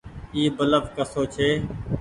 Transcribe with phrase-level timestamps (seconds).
[0.35, 1.47] اي بلڦ ڪسو ڇي۔